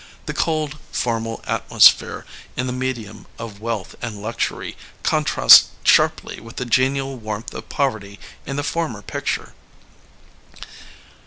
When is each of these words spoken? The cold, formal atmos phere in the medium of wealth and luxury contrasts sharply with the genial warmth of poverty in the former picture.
The 0.25 0.33
cold, 0.33 0.79
formal 0.91 1.43
atmos 1.47 1.87
phere 1.87 2.25
in 2.57 2.65
the 2.65 2.73
medium 2.73 3.27
of 3.37 3.61
wealth 3.61 3.93
and 4.01 4.19
luxury 4.19 4.75
contrasts 5.03 5.69
sharply 5.83 6.39
with 6.39 6.55
the 6.55 6.65
genial 6.65 7.17
warmth 7.17 7.53
of 7.53 7.69
poverty 7.69 8.19
in 8.43 8.55
the 8.55 8.63
former 8.63 9.03
picture. 9.03 9.53